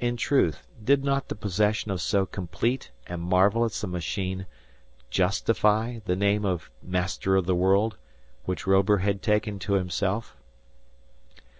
In 0.00 0.16
truth, 0.16 0.66
did 0.82 1.04
not 1.04 1.28
the 1.28 1.36
possession 1.36 1.92
of 1.92 2.00
so 2.00 2.26
complete 2.26 2.90
and 3.06 3.22
marvelous 3.22 3.84
a 3.84 3.86
machine 3.86 4.46
justify 5.08 6.00
the 6.04 6.16
name 6.16 6.44
of 6.44 6.68
Master 6.82 7.36
of 7.36 7.46
the 7.46 7.54
World, 7.54 7.96
which 8.44 8.66
Robur 8.66 8.98
had 9.02 9.22
taken 9.22 9.60
to 9.60 9.74
himself? 9.74 10.36